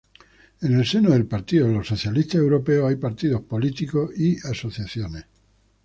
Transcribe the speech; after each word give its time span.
En 0.61 0.73
el 0.73 0.83
seno 0.87 1.11
del 1.11 1.27
Partido 1.27 1.67
de 1.67 1.75
los 1.75 1.87
Socialistas 1.87 2.41
Europeos 2.41 2.89
hay 2.89 2.95
partidos 2.95 3.41
políticos 3.41 4.09
y 4.17 4.35
asociaciones. 4.47 5.25